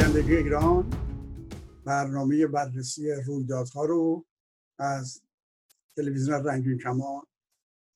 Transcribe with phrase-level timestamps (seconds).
[0.00, 0.90] نام پایندگی ایران
[1.84, 4.26] برنامه بررسی رویدادها رو
[4.78, 5.22] از
[5.96, 7.26] تلویزیون رنگین کمان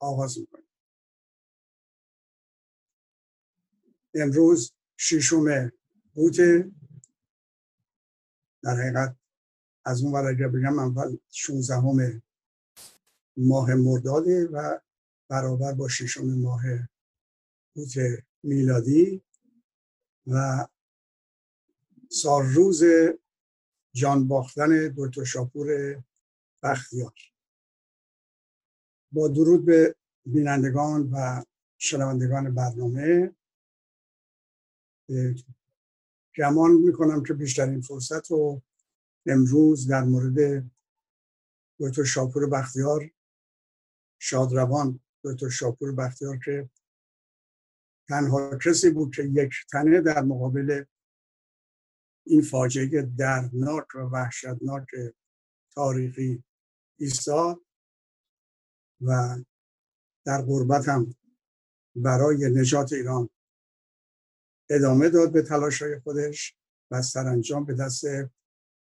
[0.01, 0.69] آغاز می‌کنیم.
[4.15, 5.73] امروز ششم
[6.15, 6.37] قوت
[8.63, 9.17] در حقیقت
[9.85, 12.21] از اون ور اگر بگم اول 16
[13.37, 14.79] ماه مرداده و
[15.29, 16.63] برابر با ششم ماه
[17.75, 17.95] قوت
[18.43, 19.23] میلادی
[20.27, 20.67] و
[22.15, 22.83] سال روز
[23.95, 25.69] جان باختن دکتر شاپور
[26.63, 27.15] بختیار.
[29.13, 29.97] با درود به
[30.27, 31.45] بینندگان و
[31.79, 33.35] شنوندگان برنامه
[36.39, 38.63] گمان می‌کنم که بیشترین فرصت رو
[39.27, 40.71] امروز در مورد
[41.81, 43.11] دکتر شاپور بختیار
[44.19, 46.71] شادروان دکتر شاپور بختیار که
[48.09, 50.85] تنها کسی بود که یک تنه در مقابل
[52.27, 54.87] این فاجعه دردناک و وحشتناک
[55.75, 56.45] تاریخی
[56.99, 57.61] ایستاد
[59.01, 59.39] و
[60.25, 61.15] در غربت هم
[61.97, 63.31] برای نجات ایران
[64.71, 66.57] ادامه داد به تلاش های خودش
[66.91, 68.05] و سرانجام به دست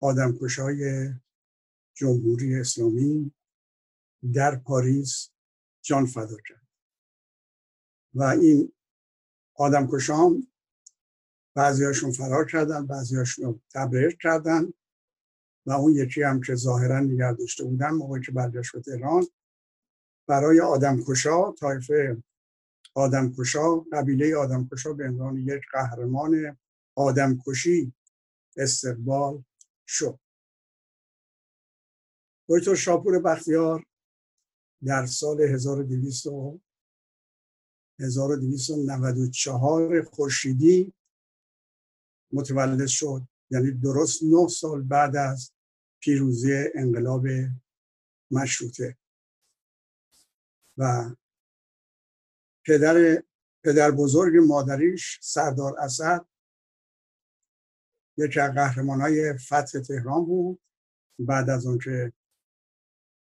[0.02, 1.10] آدمکشای
[1.94, 3.36] جمهوری اسلامی
[4.34, 5.30] در پاریس
[5.82, 6.68] جان فدا کرد.
[8.14, 8.74] و این
[9.56, 10.48] آدمکشان
[11.56, 14.74] بعضیاشون فرار کردن بعضیاشون تبرئه کردن
[15.66, 19.28] و اون یکی هم که ظاهرا نگه داشته بودن موقعی که برگشت به تهران
[20.28, 22.24] برای آدمکشا طایفه
[22.94, 26.58] آدمکشا قبیله آدمکشا به عنوان یک قهرمان
[26.96, 27.94] آدمکشی
[28.58, 29.44] استقبال
[29.88, 30.20] شد.
[32.50, 33.86] دکتر شاپور بختیار
[34.86, 36.28] در سال 1200
[38.00, 40.94] 1294 خورشیدی
[42.36, 43.22] متولد شد.
[43.52, 45.52] یعنی درست نه سال بعد از
[46.00, 47.28] پیروزی انقلاب
[48.32, 48.98] مشروطه.
[50.78, 51.16] و
[52.66, 53.24] پدر
[53.64, 56.26] پدر بزرگ مادریش سردار اسد
[58.18, 60.62] یکی از قهرمان های فتح تهران بود.
[61.20, 61.80] بعد از اون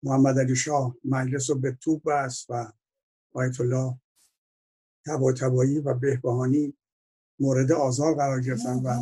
[0.03, 2.73] محمد علی شاه مجلس رو به توپ بست و
[3.33, 3.99] آیت الله
[5.39, 6.77] تبایی و بهبهانی
[7.39, 9.01] مورد آزار قرار گرفتن و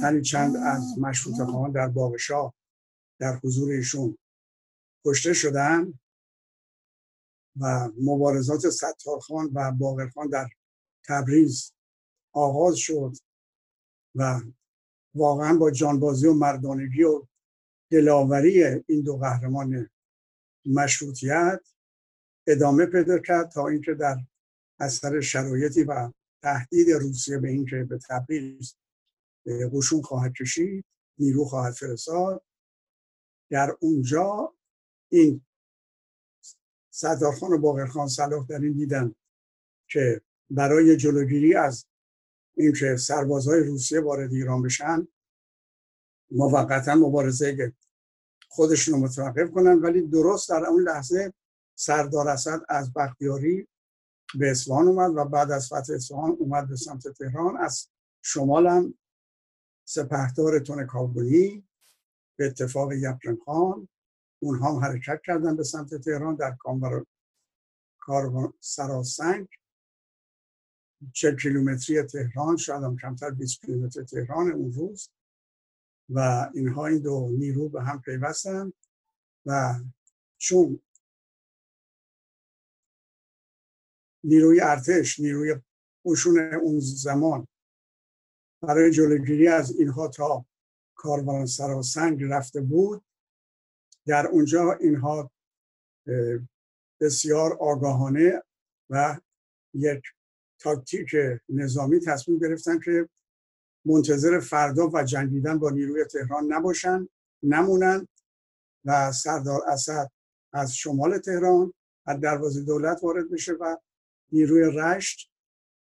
[0.00, 2.54] تنی چند از مشروط خواهان در باغشاه
[3.18, 4.18] در حضور ایشون
[5.06, 5.98] کشته شدن
[7.60, 10.48] و مبارزات ستارخان و باقرخان در
[11.08, 11.72] تبریز
[12.32, 13.12] آغاز شد
[14.14, 14.40] و
[15.14, 17.26] واقعا با جانبازی و مردانگی و
[17.90, 19.90] دلاوری این دو قهرمان
[20.66, 21.60] مشروطیت
[22.46, 24.16] ادامه پیدا کرد تا اینکه در
[24.80, 26.12] اثر شرایطی و
[26.44, 28.76] تهدید روسیه به اینکه به تبریز
[29.72, 30.84] قشون خواهد کشید
[31.18, 32.44] نیرو خواهد فرستاد.
[33.50, 34.54] در اونجا
[35.12, 35.44] این
[36.90, 39.14] سردارخان و باقرخان صلاح در این دیدن
[39.88, 41.86] که برای جلوگیری از
[42.56, 45.08] اینکه سربازهای روسیه وارد ایران بشن
[46.30, 47.72] موقتا مبارزه
[48.48, 51.32] خودشون رو متوقف کنن ولی درست در اون لحظه
[51.74, 53.68] سردار اسد از بختیاری
[54.38, 57.56] به اصفهان اومد و بعد از فتح اصفهان اومد به سمت تهران.
[57.56, 57.88] از
[58.22, 58.94] شمال هم
[59.84, 61.64] سپهدار تون کابلی
[62.36, 63.88] به اتفاق یپرن خان.
[64.42, 67.04] اونها هم حرکت کردن به سمت تهران در کامبر
[67.98, 69.48] کار سراسنگ.
[71.12, 75.10] چه کیلومتری تهران شاید هم کمتر 20 کیلومتر تهران اون روز.
[76.08, 78.72] و اینها این دو نیرو به هم پیوستن.
[79.46, 79.74] و
[80.38, 80.80] چون
[84.24, 85.54] نیروی ارتش نیروی
[86.04, 87.48] قشون اون زمان.
[88.62, 90.46] برای جلوگیری از اینها تا
[90.94, 93.04] کاروان سراسنگ رفته بود.
[94.06, 95.30] در اونجا اینها
[97.00, 98.42] بسیار آگاهانه
[98.90, 99.20] و
[99.74, 100.02] یک
[100.58, 101.16] تاکتیک
[101.48, 103.08] نظامی تصمیم گرفتن که
[103.84, 107.08] منتظر فردا و جنگیدن با نیروی تهران نباشن
[107.42, 108.08] نمونن
[108.84, 110.10] و سردار اسد
[110.52, 111.74] از شمال تهران
[112.06, 113.76] از دروازه دولت وارد بشه و
[114.32, 115.30] نیروی رشت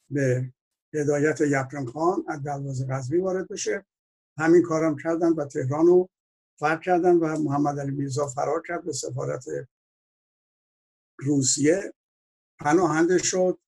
[0.09, 0.53] به
[0.93, 3.85] هدایت یپرن خان از دروازه غزوی وارد بشه.
[4.37, 6.09] همین کارم کردن و تهران رو
[6.59, 9.45] فرق کردن و محمد علی میرزا فرار کرد به سفارت
[11.19, 11.93] روسیه.
[12.59, 13.59] پناهنده شد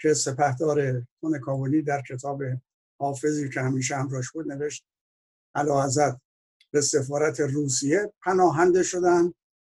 [0.00, 2.42] که سپهدار تون کابلی در کتاب
[3.00, 4.84] حافظی که همیشه همراش بود نوشت
[5.54, 5.88] علا
[6.70, 9.34] به سفارت روسیه پناهنده شدن.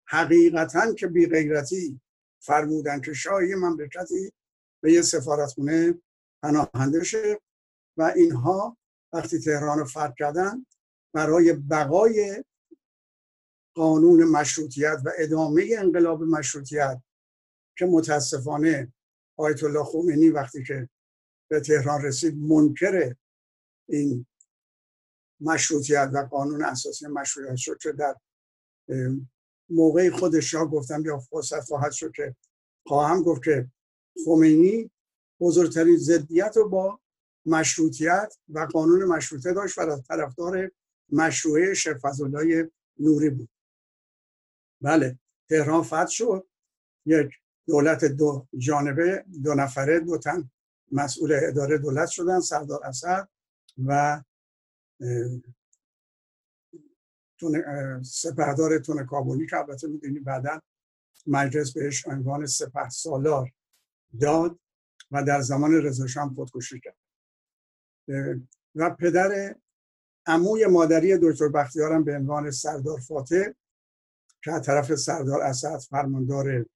[0.08, 2.00] حقیقتا که بی غیرتی
[2.46, 4.32] فرمودن که شاهی مملکتی
[4.82, 5.94] به یه سفارتخونه
[6.42, 7.40] پناهنده شه
[7.96, 8.76] و اینها
[9.12, 10.66] وقتی تهران رو فتح کردن
[11.14, 12.44] برای بقای
[13.74, 17.02] قانون مشروطیت و ادامه انقلاب مشروطیت
[17.78, 18.92] که متاسفانه
[19.38, 20.88] آیت الله خمینی وقتی که
[21.50, 23.14] به تهران رسید منکر
[23.88, 24.26] این
[25.40, 28.16] مشروطیت و قانون اساسی مشروطیت شد که در
[29.70, 32.36] موقع خودش را گفتم یا فرصت خواهد شد که
[32.86, 33.70] خواهم گفت که
[34.24, 34.90] خمینی
[35.40, 37.00] بزرگترین ضدیت رو با
[37.46, 40.70] مشروطیت و قانون مشروطه داشت و طرفدار
[41.12, 41.96] مشروعه شیخ
[42.98, 43.48] نوری بود.
[44.80, 45.18] بله
[45.48, 46.46] تهران فتح شد.
[47.06, 47.30] یک
[47.66, 50.50] دولت دو جانبه دو نفره دو تن
[50.92, 53.28] مسئول اداره دولت شدن سردار اسد
[53.86, 54.22] و
[58.02, 60.60] سپهدار تون کابونی که البته می‌دونی بعدا
[61.26, 63.52] مجلس بهش عنوان سپه سالار
[64.20, 64.58] داد
[65.10, 66.96] و در زمان رضا هم خودکشی کرد.
[68.74, 69.54] و پدر
[70.26, 73.44] عموی مادری دکتر بختیارم به عنوان سردار فاتح
[74.44, 76.66] که از طرف سردار اسد فرماندار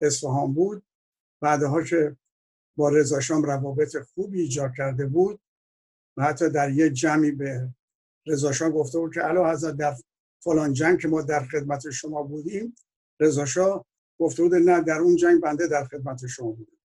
[0.00, 0.86] اصفهان بود.
[1.40, 2.16] بعدها که
[2.76, 5.40] با رضاشام روابط خوبی ایجاد کرده بود
[6.16, 7.68] و حتی در یک جمعی به
[8.26, 9.94] رضاشاه گفته بود که علا حضرت در
[10.44, 12.74] فلان جنگ که ما در خدمت شما بودیم
[13.20, 13.86] رضاشاه
[14.18, 16.78] گفته بود نه در اون جنگ بنده در خدمت شما بودیم.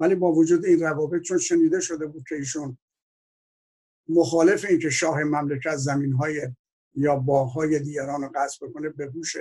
[0.00, 2.78] ولی با وجود این روابط چون شنیده شده بود که ایشون
[4.08, 6.48] مخالف این که شاه مملکت زمین های
[6.94, 9.36] یا باغهای دیگران رو قصد بکنه به گوش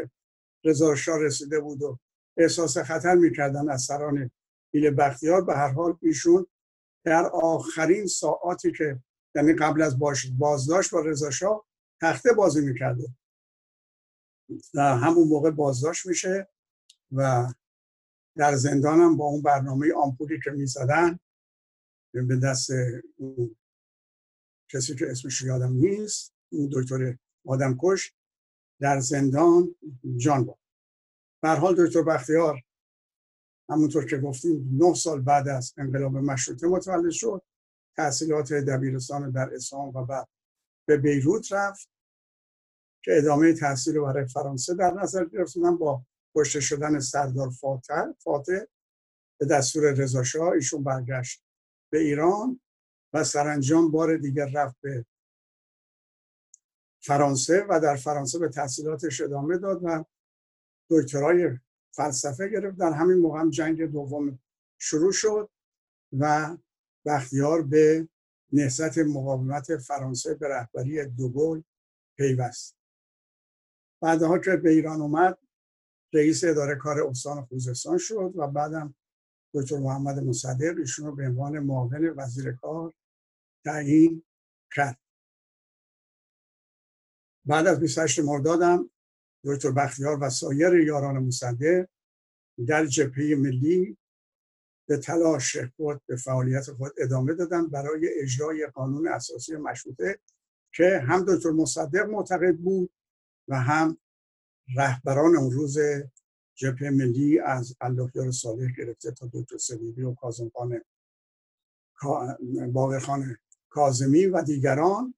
[0.66, 2.00] رضا شاه رسیده بود و
[2.38, 4.32] احساس خطر می‌کردن از سران
[4.74, 5.42] ایل بختیار.
[5.42, 6.46] به هر حال ایشون
[7.04, 9.00] در آخرین ساعاتی که
[9.36, 11.66] یعنی قبل از باش بازداشت با رضا
[12.02, 13.08] تخته بازی می‌کرده.
[14.74, 16.48] و همون موقع بازداشت میشه
[17.12, 17.48] و
[18.36, 21.20] در زندان هم با اون برنامه آمپولی که می‌زدن
[22.14, 22.70] به دست
[24.70, 28.14] کسی که اسمش یادم نیست اون دکتر آدم کش
[28.80, 29.76] در زندان
[30.18, 30.58] جان با
[31.44, 32.64] حال دکتر بختیار
[33.70, 37.42] همونطور که گفتیم نه سال بعد از انقلاب مشروطه متولد شد.
[37.98, 40.28] تحصیلات دبیرستان در اسلام و بعد
[40.88, 41.90] به بیروت رفت
[43.04, 46.06] که ادامه تحصیل برای فرانسه در نظر گرفتن با
[46.36, 48.60] کشته شدن سردار فاتح, فاتح
[49.40, 51.44] به دستور رضا ایشون برگشت
[51.92, 52.60] به ایران
[53.14, 55.06] و سرانجام بار دیگر رفت به
[57.04, 60.06] فرانسه و در فرانسه به تحصیلاتش ادامه داد و
[60.90, 61.60] دکترای
[61.92, 62.78] فلسفه گرفت.
[62.78, 64.40] در همین موقع جنگ دوم
[64.78, 65.50] شروع شد
[66.20, 66.58] و
[67.08, 68.08] بختیار به
[68.54, 71.62] نهضت مقاومت فرانسه به رهبری دوگل
[72.18, 72.78] پیوست.
[74.02, 75.38] بعدها که به ایران اومد
[76.14, 78.96] رئیس اداره کار استان خوزستان شد و بعدم
[79.54, 82.94] دکتر محمد مصدق ایشون رو به عنوان معاون وزیر کار
[83.66, 84.24] تعیین
[84.76, 85.00] کرد.
[87.46, 88.90] بعد از 28 مردادم
[89.44, 91.88] دکتر بختیار و سایر یاران مصدق
[92.68, 93.98] در جبهه ملی
[94.88, 100.20] به تلاش خود به فعالیت خود ادامه دادن برای اجرای قانون اساسی مشروطه
[100.74, 102.90] که هم دکتر مصدق معتقد بود
[103.48, 103.98] و هم
[104.76, 105.78] رهبران اون روز
[106.56, 110.82] جبهه ملی از اللهیار صالح گرفته تا دکتر سویدی و کازم خان
[113.00, 113.38] خان
[113.70, 115.14] کازمی و دیگران.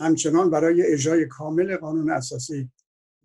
[0.00, 2.70] همچنان برای اجرای کامل قانون اساسی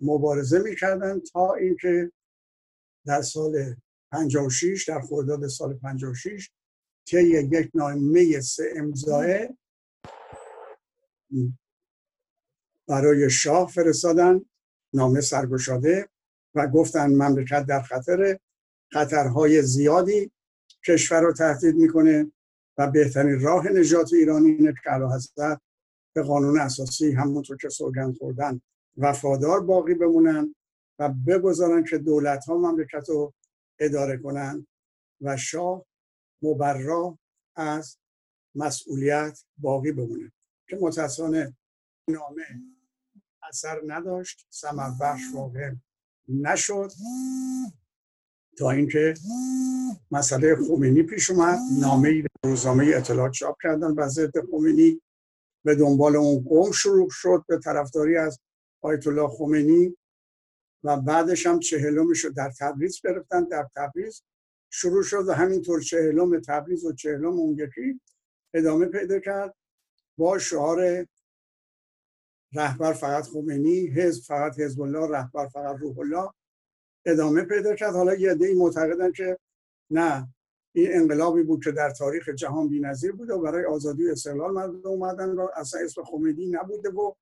[0.02, 2.12] مبارزه می‌کردند تا اینکه
[3.06, 3.76] در سال
[4.12, 6.50] 56 در خرداد سال 56
[7.08, 9.26] طی یک نامه سه امضاه
[12.88, 14.42] برای شاه فرستادن
[14.94, 16.10] نامه سرگشاده
[16.56, 18.40] و گفتن مملکت در خطر
[18.94, 20.32] خطرهای زیادی
[20.88, 22.32] کشور رو تهدید می‌کنه
[22.78, 25.58] و بهترین راه نجات ایرانی اینه که
[26.14, 28.62] به قانون اساسی همونطور که سوگند خوردن
[28.98, 30.56] وفادار باقی بمونن
[31.00, 33.34] و بگذارن که دولت ها مملکت رو
[33.80, 34.68] اداره کنن
[35.22, 35.86] و شاه
[36.42, 37.20] مبرا
[37.56, 37.98] از
[38.56, 40.32] مسئولیت باقی بمونه.
[40.70, 41.56] که متاسفانه
[42.10, 42.44] نامه
[43.50, 45.72] اثر نداشت سمر بخش واقع
[46.28, 46.92] نشد.
[48.58, 49.14] تا اینکه
[50.12, 55.02] مسئله خمینی پیش اومد نامه روزنامه اطلاعات چاپ کردن و ضد خمینی.
[55.66, 58.40] به دنبال اون قوم شروع شد به طرفداری از
[58.82, 59.98] آیت الله خمینی.
[60.84, 64.24] و بعدش هم چهلم شد در تبریز گرفتن در تبریز
[64.70, 68.02] شروع شد و همینطور چهلم تبریز و چهلم اون یکی
[68.54, 69.56] ادامه پیدا کرد
[70.18, 71.08] با شعار
[72.54, 76.30] رهبر فقط خمینی حزب فقط حزب الله رهبر فقط روح الله
[77.06, 77.94] ادامه پیدا کرد.
[77.94, 79.38] حالا یه عده‌ای معتقدن که
[79.90, 80.28] نه
[80.76, 84.88] این انقلابی بود که در تاریخ جهان بی‌نظیر بود و برای آزادی و استقلال مردم
[84.88, 87.14] اومدن و اصلا اسم خمینی نبوده و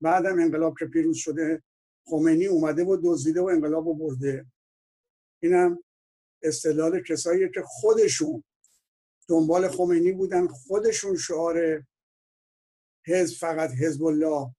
[0.00, 1.62] بعدم انقلاب که پیروز شده
[2.06, 4.46] خمینی اومده و دزدیده و انقلاب رو برده.
[5.42, 5.82] اینم
[6.42, 8.44] استدلال کسایی که خودشون
[9.28, 11.84] دنبال خمینی بودن خودشون شعار
[13.06, 14.54] حزب فقط حزب الله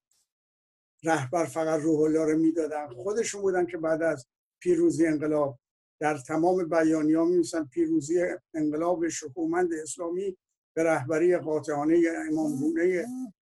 [1.04, 2.88] رهبر فقط روح الله رو می‌دادن.
[2.88, 4.28] خودشون بودن که بعد از
[4.60, 5.60] پیروزی انقلاب
[6.00, 8.24] در تمام بیانی ها میمیسن پیروزی
[8.54, 10.38] انقلاب شکومند اسلامی
[10.76, 12.02] به رهبری قاطعانه
[12.32, 13.06] امام گونه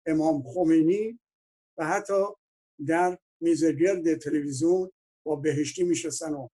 [0.05, 1.19] امام خمینی
[1.77, 2.23] و حتی
[2.87, 4.91] در میزگرد تلویزیون
[5.25, 6.47] با بهشتی میشستن و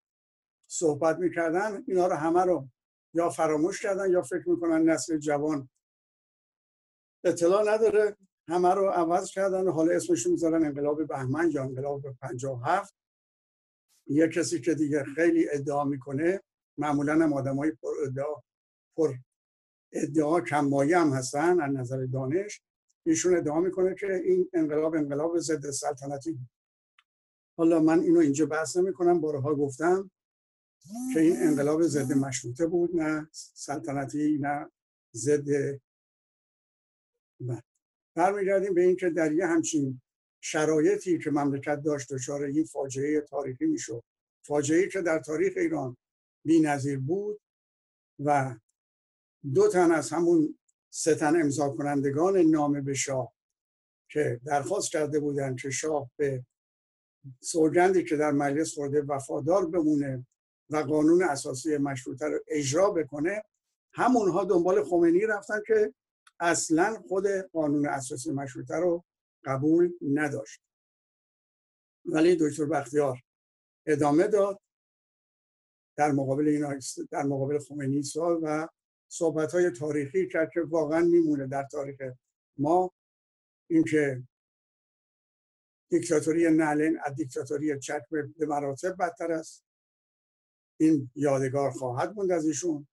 [0.70, 1.84] صحبت می‌کردن.
[1.88, 2.70] اینا رو همه رو
[3.14, 5.70] یا فراموش کردن یا فکر می‌کنن نسل جوان
[7.24, 8.18] اطلاع نداره.
[8.48, 12.96] همه رو عوض کردن و حالا اسمشون می‌ذارن انقلاب بهمن یا انقلاب 57
[14.08, 16.42] یه کسی که دیگه خیلی ادعا می‌کنه
[16.78, 18.36] معمولا هم آدم های پر ادعا
[18.98, 19.14] پر
[19.94, 22.62] ادعا کمایی هم هستن از نظر دانش.
[23.06, 26.40] ایشون ادعا می‌کنه که این انقلاب انقلاب ضد سلطنتی
[27.62, 30.12] حالا من اینو اینجا بحث نمی کنم بارها گفتم
[31.14, 34.72] که این انقلاب ضد مشروطه بود نه سلطنتی نه
[35.16, 35.80] ضد
[38.16, 40.02] برمیگردیم به اینکه در یه همچین
[40.44, 44.04] شرایطی که مملکت داشت دچار این فاجعه تاریخی می‌شد.
[44.46, 45.98] فاجعه که در تاریخ ایران
[46.46, 47.42] نظیر بود
[48.20, 48.56] و
[49.54, 53.34] دو تن از همون سه تن امضا کنندگان نامه به شاه
[54.10, 56.46] که درخواست کرده بودند که شاه به
[57.40, 60.26] سوگندی که در مجلس خورده وفادار بمونه
[60.70, 63.44] و قانون اساسی مشروطه رو اجرا بکنه
[63.94, 65.94] همونها دنبال خمینی رفتن که
[66.40, 69.04] اصلا خود قانون اساسی مشروطه رو
[69.46, 70.62] قبول نداشت.
[72.06, 73.22] ولی دکتر بختیار
[73.86, 74.60] ادامه داد
[75.96, 76.80] در مقابل اینا
[77.12, 78.68] در مقابل خمینی سال و
[79.12, 82.02] صحبت های تاریخی کرد که واقعا میمونه در تاریخ
[82.58, 82.92] ما
[83.70, 84.24] اینکه
[85.92, 89.64] دیکتاتوری نلن از دیکتاتوری چک به مراتب بدتر است.
[90.80, 92.88] این یادگار خواهد موند از ایشون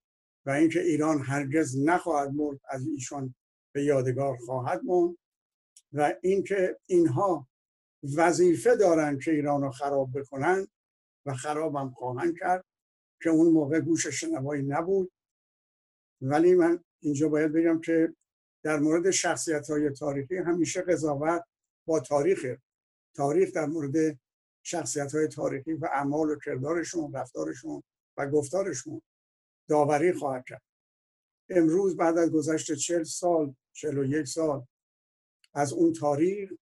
[0.46, 3.34] و اینکه ایران هرگز نخواهد مرد از ایشان
[3.72, 5.16] به یادگار خواهد موند
[5.92, 7.48] و اینکه اینها
[8.16, 10.66] وظیفه دارن که ایران رو خراب بکنن
[11.26, 12.64] و خراب هم خواهند کرد
[13.22, 15.12] که اون موقع گوش شنوایی نبود.
[16.20, 18.14] ولی من اینجا باید بگم که
[18.62, 21.42] در مورد شخصیت های تاریخی همیشه قضاوت
[21.86, 22.46] با تاریخ
[23.18, 24.18] تاریخ در مورد
[24.62, 27.82] شخصیت های تاریخی و اعمال و کردارشون رفتارشون
[28.16, 29.02] و گفتارشون
[29.68, 30.62] داوری خواهد کرد.
[31.50, 34.66] امروز بعد از گذشت چل سال چل و یک سال
[35.54, 36.52] از اون تاریخ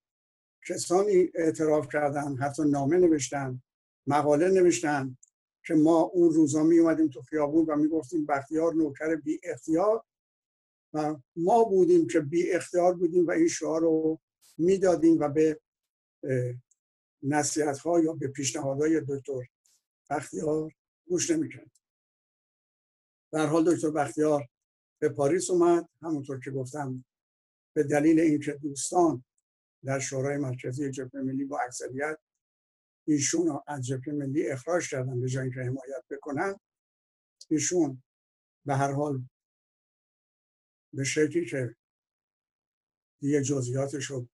[0.69, 3.63] کسانی اعتراف کردن حتی نامه نوشتن
[4.07, 5.17] مقاله نوشتن
[5.67, 10.05] که ما اون روزا می اومدیم تو خیابون و می گفتیم بختیار نوکر بی اختیار
[10.93, 14.21] و ما بودیم که بی اختیار بودیم و این شعار رو
[14.59, 15.61] می‌دادیم و به
[17.23, 19.47] نصیحت ها یا به پیشنهادهای دکتر
[20.11, 20.73] بختیار
[21.09, 21.71] گوش نمی‌کرد.
[23.33, 24.49] در حال دکتر بختیار
[24.99, 25.89] به پاریس اومد.
[26.03, 27.05] همونطور که گفتم
[27.75, 29.25] به دلیل اینکه دوستان
[29.85, 32.19] در شورای مرکزی جبهه ملی با اکثریت
[33.07, 36.61] ایشون از جبهه ملی اخراج کردن به جای اینکه حمایت بکنن
[37.51, 38.03] ایشون
[38.67, 39.23] به هر حال
[40.93, 41.77] به شکلی که
[43.21, 44.29] دیگه جزئیاتش رو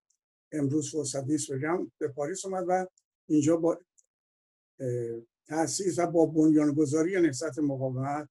[0.52, 2.86] امروز فرصت نیست بگم به پاریس اومد و
[3.28, 3.80] اینجا با
[5.48, 8.28] تاسیس و با بنیانگذاری نهضت مقاومت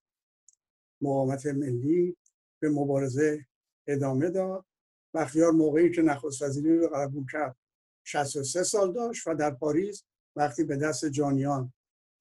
[1.02, 2.18] مقاومت ملی
[2.62, 3.46] به مبارزه
[3.88, 4.66] ادامه داد.
[5.14, 7.56] بختیار موقعی که نخست وزیری رو قبول کرد
[8.04, 10.04] 63 سال داشت و در پاریس
[10.36, 11.74] وقتی به دست جانیان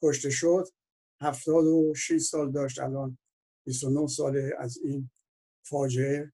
[0.03, 0.69] کشته شد
[1.21, 2.81] 76 سال داشت.
[2.81, 3.19] الان
[3.67, 5.11] 29 سال از این
[5.65, 6.33] فاجعه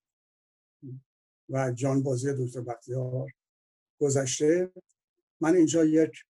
[1.49, 3.31] و جانبازی دکتر بختیار
[3.99, 4.71] گذشته.
[5.41, 6.23] من اینجا یک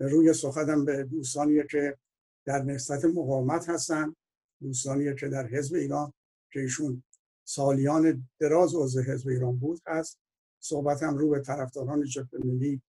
[0.00, 1.98] روی سخنم به دوستانی که
[2.44, 4.16] در نسبت مقاومت هستن
[4.62, 6.12] دوستانی که در حزب ایران
[6.52, 7.02] که ایشون
[7.44, 10.18] سالیان دراز عضو حزب ایران بود هست.
[10.60, 12.82] صحبتم رو به طرفداران جبهه ملی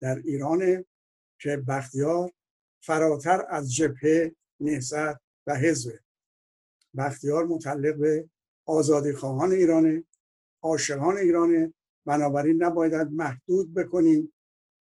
[0.00, 0.84] در ایرانه
[1.38, 2.32] که بختیار
[2.80, 5.92] فراتر از جبهه نهضت و حزب
[6.96, 8.28] بختیار متعلق به
[8.66, 10.04] آزادی خواهان ایرانه
[10.62, 11.74] عاشقان ایرانه
[12.10, 14.32] بنابراین نباید محدود بکنیم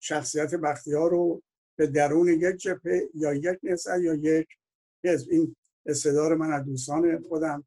[0.01, 1.43] شخصیت بختیار رو
[1.79, 4.49] به درون یک جبهه یا یک نهضت یا یک
[5.05, 5.31] حزب.
[5.31, 5.57] این
[5.87, 7.65] استدار من از دوستان خودم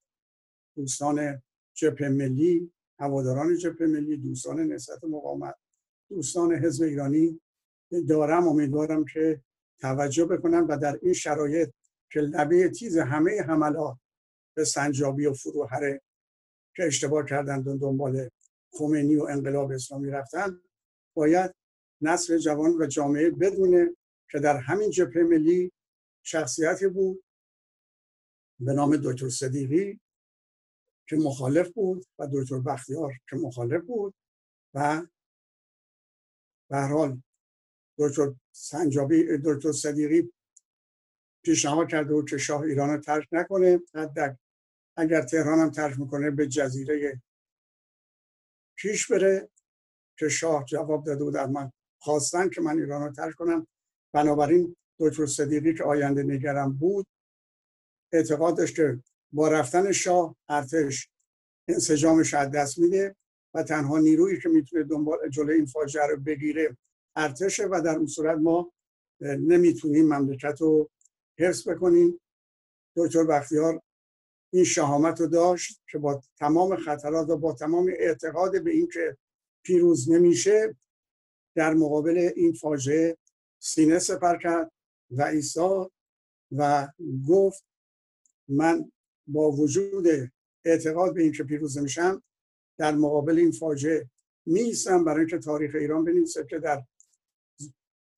[0.75, 1.41] دوستان
[1.73, 5.55] جبهه ملی هواداران جبهه ملی دوستان نسبت مقاومت
[6.09, 7.41] دوستان حزب ایرانی
[8.09, 9.41] دارم امیدوارم که
[9.79, 11.69] توجه بکنم و در این شرایط
[12.11, 13.97] که لبه تیز همه حملات
[14.55, 16.01] به سنجابی و فروهره
[16.75, 18.29] که اشتباه کردن دنبال
[18.71, 20.61] خمینی و انقلاب اسلامی رفتن
[21.13, 21.55] باید
[22.01, 23.95] نسل جوان و جامعه بدونه
[24.31, 25.71] که در همین جبهه ملی
[26.23, 27.23] شخصیتی بود
[28.59, 29.99] به نام دکتر صدیقی
[31.09, 34.13] که مخالف بود و دکتر بختیار که مخالف بود
[34.73, 35.07] و
[36.69, 37.21] به حال
[37.97, 40.31] دکتر سنجابی دکتر صدیقی
[41.43, 43.79] پیشنهاد کرده بود که شاه ایران رو ترک نکنه.
[43.95, 44.21] حتی
[44.97, 47.21] اگر تهران هم ترک می‌کنه به جزیره
[48.81, 49.49] پیش بره
[50.19, 51.71] که شاه جواب داده بود من.
[51.99, 53.67] خواستن که من ایران رو ترک کنم.
[54.13, 57.07] بنابراین دکتر صدیقی که آینده نگرم بود
[58.11, 61.09] اعتقاد داشت که با رفتن شاه ارتش
[61.67, 63.15] انسجامش از دست میده
[63.53, 66.77] و تنها نیرویی که می‌تونه دنبال جلوی این فاجعه رو بگیره
[67.15, 68.71] ارتشه و در اون صورت ما
[69.21, 70.89] نمی‌تونیم مملکت رو
[71.39, 72.19] حفظ بکنیم.
[72.95, 73.81] دکتر بختیار
[74.53, 79.17] این شهامت رو داشت که با تمام خطرات و با تمام اعتقاد به اینکه
[79.63, 80.75] پیروز نمیشه
[81.55, 83.17] در مقابل این فاجعه
[83.59, 84.71] سینه سپر کرد
[85.11, 85.91] و ایسا
[86.51, 86.87] و
[87.27, 87.65] گفت
[88.47, 88.91] من
[89.27, 90.07] با وجود
[90.65, 92.23] اعتقاد به اینکه پیروز نمیشم
[92.77, 94.09] در مقابل این فاجعه
[94.47, 96.83] نیستم برای اینکه تاریخ ایران بنویسه که در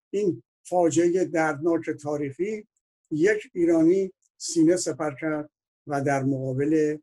[0.10, 2.68] این فاجعه دردناک تاریخی
[3.12, 5.50] یک ایرانی سینه سپر کرد
[5.88, 6.98] و در مقابل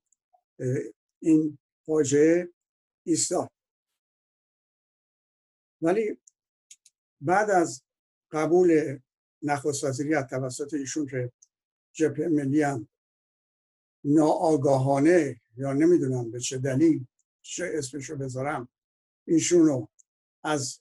[1.22, 2.49] این فاجعه
[3.06, 3.50] ایستاد
[5.82, 6.18] ولی
[7.20, 7.82] بعد از
[8.30, 8.99] قبول
[9.42, 11.32] نخست وزیری از توسط ایشون که
[11.92, 12.88] جبهه ملی هم
[14.04, 17.06] ناآگاهانه یا نمی‌دونم به چه دلیل
[17.42, 18.68] چه اسمشو بذارم
[19.26, 19.88] ایشون رو
[20.44, 20.80] از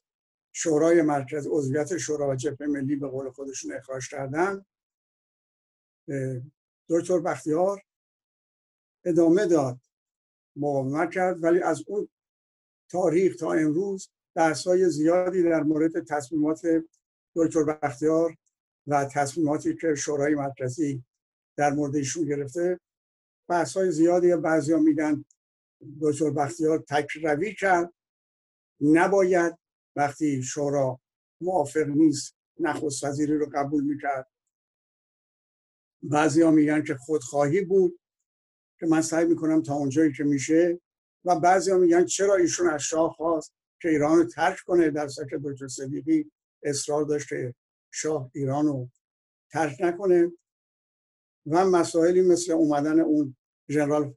[0.53, 4.65] شورای مرکز عضویت شورا و جبهه ملی به قول خودشون اخراج کردن
[6.89, 7.81] دکتر بختیار
[9.05, 9.79] ادامه داد.
[10.55, 12.09] مقاومت کرد ولی از اون
[12.91, 14.09] تاریخ تا امروز
[14.65, 16.61] های زیادی در مورد تصمیمات
[17.35, 18.37] دکتر بختیار
[18.87, 21.03] و تصمیماتی که شورای مرکزی
[21.57, 22.79] در مورد ایشون گرفته
[23.49, 25.25] بحث های زیادی بعضی ها میگن
[26.01, 27.93] دکتر بختیار تک روی کرد.
[28.81, 29.57] نباید
[29.95, 30.99] وقتی شورا
[31.41, 34.27] موافق نیست نخست وزیری رو قبول می‌کرد.
[36.03, 37.98] بعضی ها میگن که خودخواهی بود.
[38.79, 40.79] که من سعی می‌کنم تا اونجایی که میشه.
[41.25, 45.39] و بعضی میگن چرا ایشون از شاه خواست که ایران رو ترک کنه؟ در که
[45.43, 46.31] دکتر صدیقی
[46.63, 47.27] اصرار داشت
[47.91, 48.89] شاه ایران رو
[49.51, 50.31] ترک نکنه.
[51.45, 53.35] و مسائلی مثل اومدن اون
[53.69, 54.13] ژنرال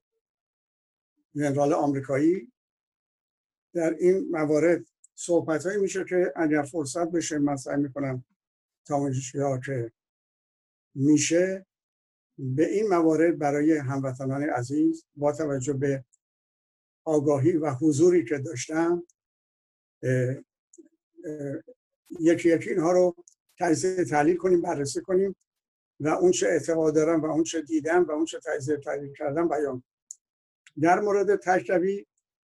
[1.36, 2.52] ژنرال آمریکایی
[3.74, 8.24] در این موارد صحبت هایی میشه که اگر فرصت بشه من سعی می‌کنم
[8.86, 9.92] تا اونجا که
[10.94, 11.66] میشه
[12.42, 16.04] به این موارد برای هموطنان عزیز با توجه به
[17.04, 19.06] آگاهی و حضوری که داشتم
[22.20, 23.16] یکی یکی اینها رو
[23.60, 25.36] تجزیه تحلیل کنیم بررسی کنیم
[26.00, 29.48] و اون چه اعتقاد دارم و اون چه دیدم و اون چه تجزیه تحلیل کردم
[29.48, 29.82] بیان
[30.80, 32.06] در مورد تشروی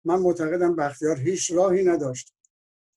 [0.05, 2.35] من معتقدم بختیار هیچ راهی نداشت.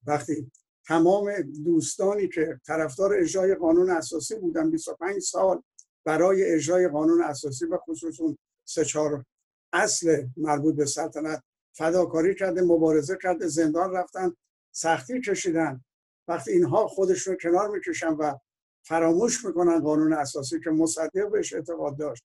[0.08, 0.52] وقتی
[0.86, 5.64] تمام دوستانی که طرفدار اجرای قانون اساسی بودن 25 سال
[6.08, 8.20] برای اجرای قانون اساسی و خصوص
[8.66, 9.26] سه چهار
[9.74, 11.44] اصل مربوط به سلطنت
[11.74, 14.34] فداکاری کرده مبارزه کرده زندان رفتن
[14.72, 15.84] سختی کشیدن.
[16.28, 18.38] وقتی اینها خودشون کنار می‌کشن و
[18.86, 22.24] فراموش می‌کنن قانون اساسی که مصدق بهش اعتقاد داشت.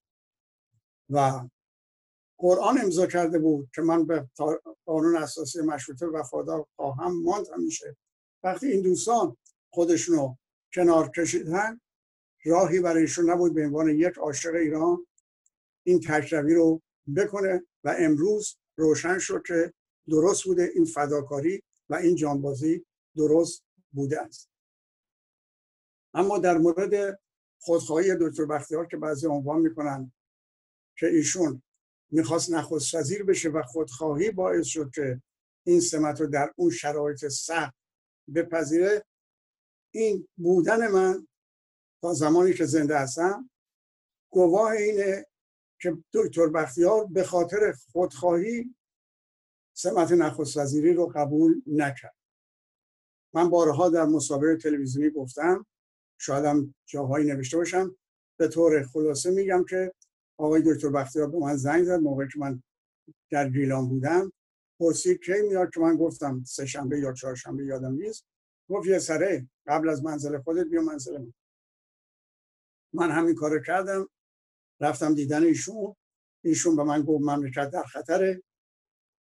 [1.09, 1.47] و
[2.37, 4.29] قرآن امضا کرده بود که من به
[4.85, 7.97] قانون اساسی مشروطه وفادار خواهم ماند همیشه.
[8.43, 9.37] وقتی این دوستان
[9.73, 10.35] خودشونو
[10.73, 11.79] کنار کشیدن
[12.45, 15.07] راهی برایشون نبود به عنوان یک عاشق ایران
[15.83, 16.81] این تکروی رو
[17.15, 19.73] بکنه و امروز روشن شد که
[20.09, 24.49] درست بوده این فداکاری و این جانبازی درست بوده است.
[26.13, 27.19] اما در مورد
[27.59, 30.11] خودخواهی دکتر بختیار که بعضی عنوان می‌کنن
[30.97, 31.61] که ایشون
[32.11, 35.21] می‌خواست نخست وزیر بشه و خودخواهی باعث شد که
[35.65, 37.75] این سمت رو در اون شرایط سخت
[38.35, 39.05] بپذیره
[39.91, 41.27] این بودن من
[42.03, 43.49] تا زمانی که زنده هستم
[44.29, 45.25] گواه اینه
[45.81, 48.75] که دکتر بختیار به خاطر خودخواهی
[49.73, 52.15] سمت نخست وزیری رو قبول نکرد.
[53.33, 55.65] من بارها در مسابقه تلویزیونی گفتم
[56.17, 57.95] شاید هم جاهایی نوشته باشم
[58.39, 59.93] به طور خلاصه میگم که
[60.37, 62.63] آقای دکتر بختیار به من زنگ زد موقعی که من
[63.31, 64.31] در گیلان بودم
[64.79, 68.25] پرسید کی میاد که من گفتم سه شنبه یا چهارشنبه یادم نیست.
[68.69, 71.33] گفت یه سره قبل از منزل خودت بیا منزل من.
[72.93, 74.09] من همین کارو کردم
[74.79, 75.95] رفتم دیدن ایشون.
[76.43, 78.43] ایشون به من گفت مملکت در خطره.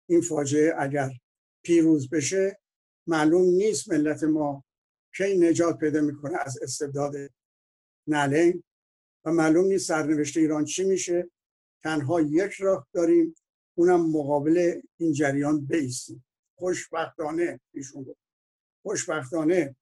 [0.09, 1.11] این فاجعه اگر
[1.63, 2.61] پیروز بشه
[3.07, 4.65] معلوم نیست ملت ما
[5.17, 7.15] کی نجات پیدا می‌کنه از استبداد
[8.07, 8.63] نلنگ
[9.25, 11.31] و معلوم نیست سرنوشت ایران چی میشه.
[11.83, 13.35] تنها یک راه داریم
[13.75, 16.25] اونم مقابل این جریان بیستیم.
[16.59, 18.21] خوشبختانه ایشون گفت.
[18.83, 19.77] خوشبختانه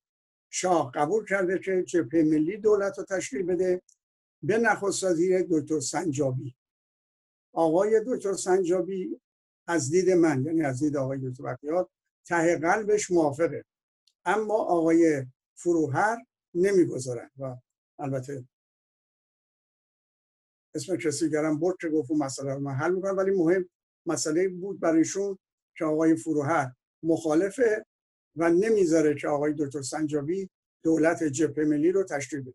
[0.55, 3.83] شاه قبول کرده که جبهه ملی دولت رو تشکیل بده.
[4.43, 6.55] به نخست وزیر دکتر سنجابی.
[7.53, 9.21] آقای دکتر سنجابی
[9.67, 11.89] از دید من یعنی از دید آقای دکتر بختیار
[12.27, 13.65] ته قلبش موافقه.
[14.25, 16.19] اما آقای فروهر
[16.55, 17.57] نمی‌گذارن و
[17.99, 18.45] البته
[20.75, 23.69] اسم کسی گرم برد که گفت مسئله رو من حل می‌کنم ولی مهم
[24.07, 25.39] مسئله بود برایشون
[25.77, 27.87] که آقای فروهر مخالفه
[28.37, 30.51] و نمی‌ذاره که آقای دکتر سنجابی
[30.85, 32.55] دولت جبهه ملی رو تشکیل بده.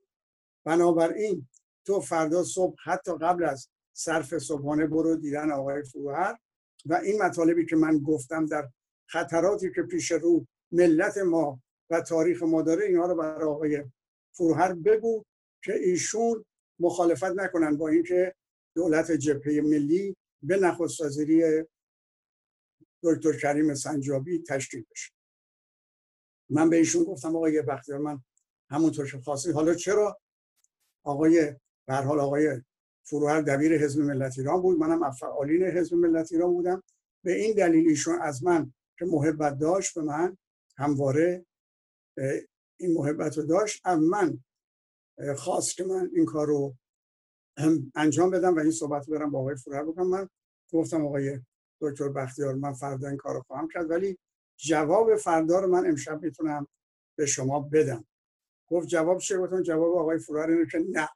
[0.66, 1.48] بنابراین
[1.86, 6.38] تو فردا صبح حتی قبل از صرف صبحانه برو دیدن آقای فروهر
[6.86, 8.70] و این مطالبی که من گفتم در
[9.10, 13.84] خطراتی که پیش رو ملت ما و تاریخ ما داره اینها رو برای آقای
[14.32, 15.24] فروهر بگو
[15.63, 16.46] که ایشون
[16.80, 18.36] مخالفت نکنن با اینکه
[18.76, 21.63] دولت جبهه ملی به نخست وزیری
[23.04, 25.16] دکتر کریم سنجابی تشکیل بشه.
[26.49, 28.23] من به ایشون گفتم آقای بختیار من
[28.69, 30.19] همونطور که خواستی حالا چرا؟
[31.03, 31.55] آقای
[31.88, 32.62] به حال آقای
[33.03, 34.79] فروهر دبیر حزب ملت ایران بود.
[34.79, 36.83] منم از فعالین حزب ملت ایران بودم.
[37.23, 40.38] به این دلیل ایشون از من که محبت داشت به من
[40.77, 41.45] همواره
[42.77, 43.81] این محبت رو داشت.
[43.86, 44.39] از من
[45.38, 46.75] خواست که من این کار رو
[47.95, 50.07] انجام بدم و این صحبت رو برم با آقای فروهر بکنم.
[50.07, 50.29] من
[50.73, 51.39] گفتم آقای
[51.81, 53.89] دکتر بختیار من فردا این کار رو خواهم کرد.
[53.89, 54.17] ولی
[54.58, 56.67] جواب فردا رو من امشب می‌تونم
[57.17, 58.06] به شما بدم.
[58.70, 61.10] گفت جواب چه گفتم جواب آقای فروهر اینه که نه.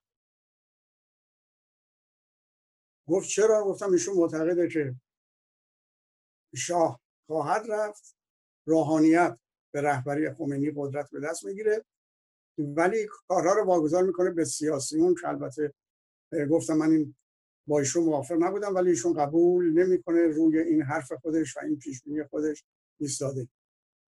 [3.08, 4.96] گفت چرا؟ گفتم ایشون معتقده که
[6.56, 8.16] شاه خواهد رفت
[8.68, 9.38] روحانیت
[9.74, 11.86] به رهبری خمینی قدرت به دست می‌گیره.
[12.58, 15.74] ولی کارها رو واگذار می‌کنه به سیاسیون که البته
[16.50, 17.16] گفتم من این
[17.68, 22.24] با ایشون موافق نبودم ولی ایشون قبول نمی‌کنه روی این حرف خودش و این پیشبینی
[22.24, 22.64] خودش.
[23.02, 23.48] ایستاده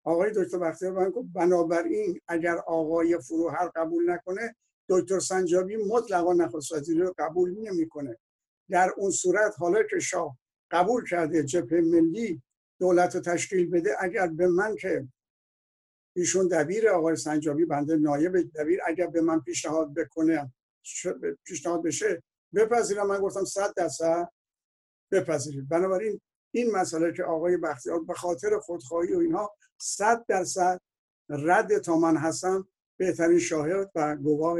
[0.03, 4.55] آقای دکتر بختیار من گفت بنابراین اگر آقای فروهر قبول نکنه
[4.89, 8.17] دکتر سنجابی مطلقا نخست رو قبول نمی‌کنه.
[8.69, 10.37] در اون صورت حالا که شاه
[10.71, 12.41] قبول کرده جبهه ملی
[12.79, 15.07] دولت رو تشکیل بده اگر به من که
[16.15, 20.53] ایشون دبیر آقای سنجابی بنده نایب دبیر اگر به من پیشنهاد بکنه
[21.43, 22.23] پیشنهاد بشه
[22.55, 23.07] بپذیرم.
[23.07, 24.29] من گفتم صد درصد
[25.11, 25.69] بپذیرید.
[25.69, 26.21] بنابراین
[26.51, 30.81] این مسئله که آقای بختیار به خاطر خودخواهی و اینها صد درصد
[31.29, 34.59] رد تا من هستم بهترین شاهد و گواه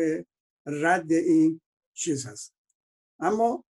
[0.66, 1.62] رد این
[1.94, 2.54] چیز هست.
[3.20, 3.64] اما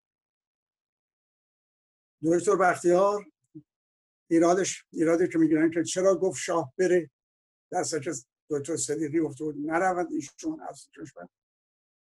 [2.24, 3.26] دکتر بختیار
[4.30, 7.10] ایرادش ایرادی که می‌گیرن که چرا گفت شاه بره؟
[7.72, 8.12] در که
[8.50, 10.88] دکتر صدیقی گفته بود نرود ایشون از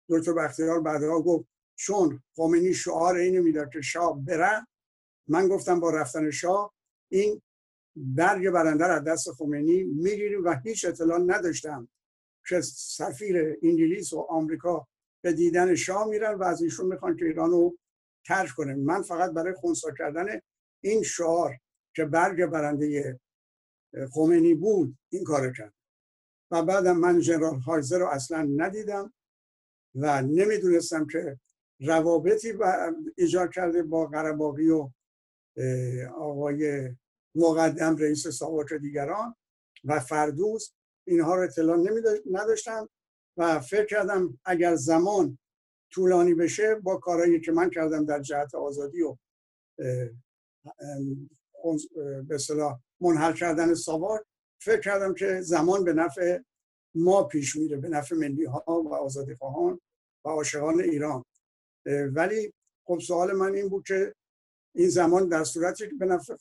[0.09, 4.67] دکتر بختیار بعدها گفت چون خمینی شعار اینو می‌داد که شاه بره
[5.29, 6.75] من گفتم با رفتن شاه
[7.09, 7.43] این
[7.97, 11.89] برگ برنده از دست خمینی می‌گیریم و هیچ اطلاع نداشتم
[12.49, 14.87] که سفیر انگلیس و آمریکا
[15.23, 17.79] به دیدن شاه میرن و از ایشون می‌خوان که ایران رو
[18.27, 20.41] ترک کنه من فقط برای خونسا کردن
[20.81, 21.57] این شعار
[21.95, 23.21] که برگ برنده
[24.13, 25.75] خمینی بود این کار کرد.
[26.51, 29.13] و بعدم من جنرال هایزر رو اصلا ندیدم
[29.95, 31.39] و نمی‌دونستم که
[31.81, 32.53] روابطی
[33.17, 34.91] ایجاد کرده با قرباقی و
[36.17, 36.89] آقای
[37.35, 39.35] مقدم رئیس ساواک دیگران
[39.85, 40.71] و فردوس
[41.07, 41.77] اینها رو اطلاع
[42.31, 42.89] نداشتم
[43.37, 45.39] و فکر کردم اگر زمان
[45.93, 49.17] طولانی بشه با کارهایی که من کردم در جهت آزادی و
[52.29, 54.21] به صلاح منحل کردن ساواک
[54.63, 56.39] فکر کردم که زمان به نفع
[56.95, 59.81] ما پیش میره به نفع ملی ها و آزادی خواهان
[60.25, 61.25] و عاشقان ایران.
[61.87, 62.53] ولی
[62.87, 64.15] خب سوال من این بود که
[64.75, 66.35] این زمان در صورتی که به نفع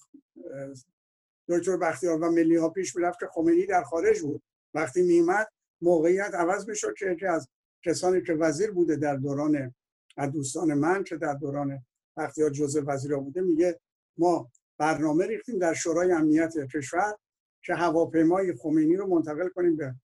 [1.48, 4.42] دکتر بختیار و ملی ها پیش می‌رفت که خمینی در خارج بود.
[4.74, 5.48] وقتی میمد
[5.82, 7.48] موقعیت عوض می‌شد که یکی از
[7.86, 9.76] کسانی که وزیر بوده در دوران
[10.18, 11.86] از دوستان من که در دوران
[12.18, 13.80] بختیار جزء وزیر بوده میگه
[14.18, 17.16] ما برنامه ریختیم در شورای امنیت کشور
[17.62, 19.96] که هواپیمای خمینی رو منتقل کنیم به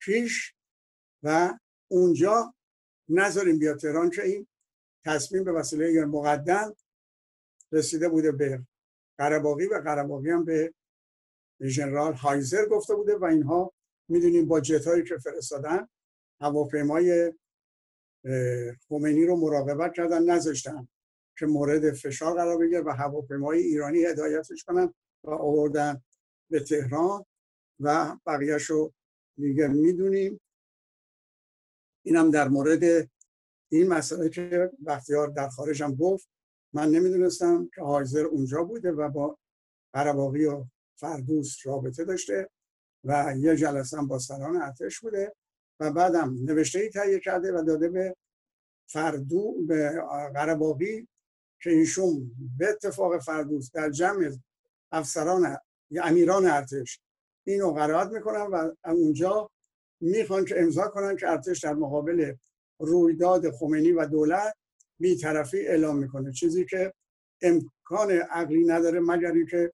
[0.00, 0.54] پیش
[1.22, 1.58] و
[1.88, 2.54] اونجا
[3.08, 4.46] نذاریم بیا تهران که این
[5.04, 6.74] تصمیم به وسیله مقدم
[7.76, 8.66] رسیده بوده به
[9.18, 10.74] قرباقی و قرباقی هم به
[11.62, 13.72] ژنرال هایزر گفته بوده و اینها
[14.08, 15.88] می‌دونیم با جت هایی که فرستادن
[16.40, 17.32] هواپیمای
[18.88, 20.88] خمینی رو مراقبت کردن نذاشتن
[21.38, 26.02] که مورد فشار قرار بگیره و هواپیمای ایرانی هدایتش کنن و آوردن
[26.50, 27.24] به تهران
[27.80, 28.92] و بقیهش رو
[29.36, 30.40] دیگه می‌دونیم.
[32.04, 33.10] اینم در مورد
[33.68, 36.28] این مسئله که بختیار در خارجم گفت.
[36.72, 39.38] من نمی‌دونستم که هایزر اونجا بوده و با
[39.92, 40.64] قرباقی و
[40.96, 42.50] فردوس رابطه داشته
[43.04, 45.32] و یه جلسه با سران ارتش بوده
[45.80, 48.16] و بعدم نوشته ای تهیه کرده و داده به
[48.86, 50.02] فردو به
[50.34, 51.08] قرباقی
[51.62, 54.30] که ایشون به اتفاق فردوس در جمع
[54.92, 55.56] افسران
[56.02, 57.00] امیران ارتش
[57.46, 59.50] اینو قرائت می‌کنن و اونجا
[60.00, 62.34] می‌خوان که امضا کنن که ارتش در مقابل
[62.78, 64.54] رویداد خمینی و دولت
[65.00, 66.32] بیطرفی اعلام می‌کنه.
[66.32, 66.92] چیزی که
[67.42, 69.72] امکان عقلی نداره مگر اینکه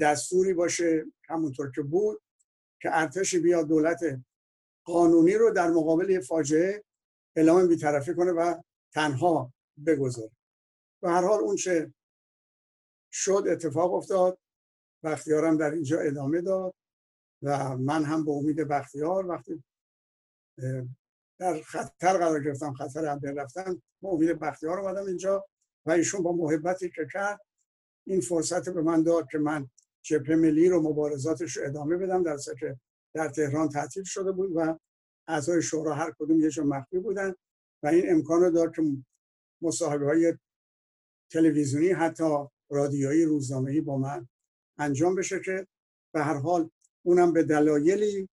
[0.00, 2.22] دستوری باشه همونطور که بود
[2.82, 4.00] که ارتش بیا دولت
[4.84, 6.84] قانونی رو در مقابل فاجعه
[7.36, 8.62] اعلام بیطرفی کنه و
[8.94, 9.52] تنها
[9.86, 10.30] بگذاره.
[11.02, 11.92] و هر حال اون چه
[13.12, 14.38] شد اتفاق افتاد
[15.04, 16.74] بختیارم در اینجا ادامه داد
[17.42, 19.62] و من هم به امید بختیار وقتی
[21.42, 23.82] در خطر قرار گرفتم خطر هم رفتن.
[24.02, 25.44] به امید بختیار اومدم اینجا
[25.86, 27.40] و ایشون با محبتی که کرد
[28.06, 29.68] این فرصت به من داد که من
[30.02, 32.22] جبهه ملی رو مبارزاتش رو ادامه بدم.
[32.22, 32.80] در که
[33.14, 34.78] در تهران تعطیل شده بود و
[35.28, 37.34] اعضای شورا هر کدوم یه جا مخفی بودن
[37.82, 38.82] و این امکان رو داد که
[39.62, 40.34] مصاحبه های
[41.32, 42.24] تلویزیونی حتی
[42.70, 44.28] رادیویی روزنامه‌ای با من
[44.78, 45.66] انجام بشه که
[46.14, 46.70] به هر حال
[47.02, 48.28] اونم به دلایلی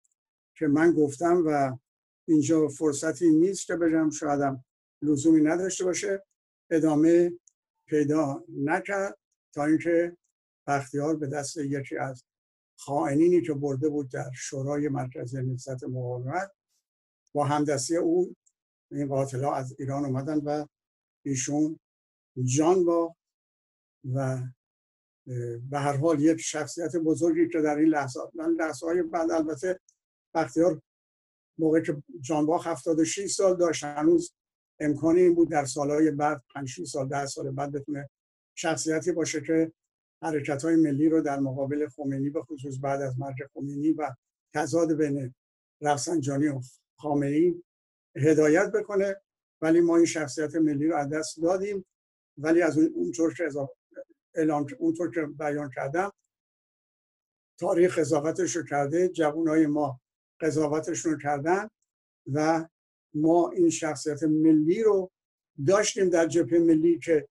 [0.58, 1.78] که من گفتم و
[2.30, 4.66] اینجا فرصتی نیست که بگم شایدم
[5.02, 6.24] لزومی نداشته باشه.
[6.70, 7.32] ادامه
[7.88, 9.18] پیدا نکرد
[9.54, 10.18] تا اینکه
[10.68, 12.24] بختیار به دست یکی از
[12.80, 16.52] خائنینی که برده بود در شورای مرکزی نهضت مقاومت
[17.34, 18.36] با همدستی او
[18.92, 20.66] این قاتلا از ایران اومدن و
[21.26, 21.80] ایشون
[22.44, 23.16] جان با
[24.14, 24.42] و
[25.70, 29.80] به هر حال یک شخصیت بزرگی که در این لحظه من لحظه های بعد البته
[30.34, 30.82] بختیار
[31.60, 34.34] موقع که جانباخ 76 سال داشت هنوز
[34.80, 38.10] امکانی بود در سالهای بعد 5 سال 10 سال بعد بتونه
[38.56, 39.72] شخصیتی باشه که
[40.22, 44.12] حرکت های ملی رو در مقابل خمینی به خصوص بعد از مرگ خمینی و
[44.54, 45.34] تضاد بین
[45.82, 46.62] رفسنجانی و
[47.00, 47.64] خامنه‌ای
[48.16, 49.16] هدایت بکنه.
[49.62, 51.86] ولی ما این شخصیت ملی رو از دست دادیم.
[52.38, 53.50] ولی از اونطور که
[54.36, 56.12] اعلام اونطور که بیان کردم
[57.60, 60.02] تاریخ قضاوتش رو کرده جوانای ما
[60.42, 61.70] قضاوتشون رو کردن
[62.34, 62.68] و
[63.14, 65.12] ما این شخصیت ملی رو
[65.68, 67.28] داشتیم در جبهه ملی که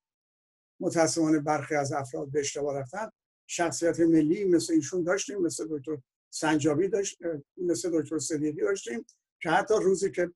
[0.80, 3.10] متاسفانه برخی از افراد به اشتباه رفتن.
[3.46, 5.98] شخصیت ملی مثل ایشون داشتیم مثل دکتر
[6.30, 7.18] سنجابی داشت
[7.56, 9.06] مثل دکتر صدیقی داشتیم
[9.42, 10.32] که حتی روزی که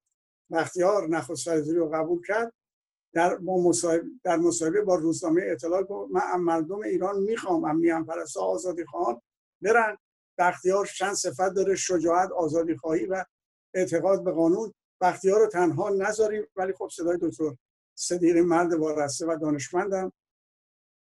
[0.51, 2.53] بختیار نخست وزیری رو قبول کرد
[3.15, 8.85] در مصاحبه در مصاحبه با روزنامه اطلاع گفت من مردم ایران می‌خوام امنیان پرستا آزادی
[8.85, 9.21] خواهان
[9.63, 9.97] برن.
[10.39, 13.25] بختیار چند صفت داره شجاعت آزادی خواهی و
[13.75, 14.75] اعتقاد به قانون.
[15.01, 17.57] بختیار رو تنها نذاریم ولی خب صدای دکتر
[17.95, 20.13] صدیقی مرد وارسته و دانشمندم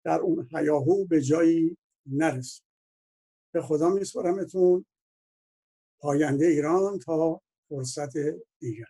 [0.05, 2.63] در اون حیاهو به جایی نرسید.
[3.53, 4.85] به خدا میسپارمتون.
[5.99, 8.17] پاینده ایران تا فرصت
[8.59, 8.85] دیگر.